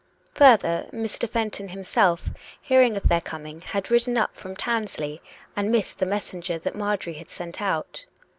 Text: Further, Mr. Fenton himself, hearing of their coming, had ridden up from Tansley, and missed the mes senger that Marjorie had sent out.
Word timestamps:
Further, 0.33 0.87
Mr. 0.91 1.29
Fenton 1.29 1.67
himself, 1.67 2.29
hearing 2.59 2.97
of 2.97 3.03
their 3.07 3.21
coming, 3.21 3.61
had 3.61 3.91
ridden 3.91 4.17
up 4.17 4.35
from 4.35 4.55
Tansley, 4.55 5.21
and 5.55 5.71
missed 5.71 5.99
the 5.99 6.07
mes 6.07 6.31
senger 6.33 6.59
that 6.59 6.73
Marjorie 6.75 7.19
had 7.19 7.29
sent 7.29 7.61
out. 7.61 8.07